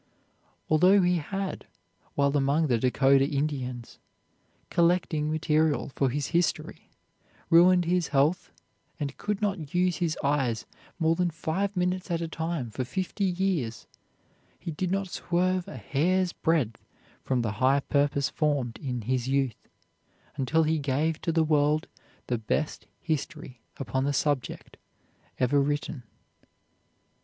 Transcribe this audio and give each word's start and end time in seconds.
Although 0.67 1.03
he 1.03 1.17
had, 1.17 1.67
while 2.15 2.35
among 2.35 2.65
the 2.65 2.79
Dakota 2.79 3.23
Indians, 3.23 3.99
collecting 4.71 5.29
material 5.29 5.89
for 5.89 6.09
his 6.09 6.29
history, 6.29 6.89
ruined 7.51 7.85
his 7.85 8.07
health 8.07 8.49
and 8.99 9.15
could 9.17 9.43
not 9.43 9.75
use 9.75 9.97
his 9.97 10.17
eyes 10.23 10.65
more 10.97 11.15
than 11.15 11.29
five 11.29 11.77
minutes 11.77 12.09
at 12.09 12.19
a 12.19 12.27
time 12.27 12.71
for 12.71 12.83
fifty 12.83 13.25
years, 13.25 13.85
he 14.57 14.71
did 14.71 14.89
not 14.89 15.07
swerve 15.09 15.67
a 15.67 15.77
hair's 15.77 16.33
breadth 16.33 16.83
from 17.23 17.43
the 17.43 17.51
high 17.61 17.81
purpose 17.81 18.27
formed 18.27 18.79
in 18.79 19.01
his 19.03 19.27
youth, 19.27 19.69
until 20.35 20.63
he 20.63 20.79
gave 20.79 21.21
to 21.21 21.31
the 21.31 21.43
world 21.43 21.85
the 22.25 22.39
best 22.39 22.87
history 23.01 23.61
upon 23.77 24.05
this 24.05 24.17
subject 24.17 24.77
ever 25.37 25.61
written. 25.61 26.01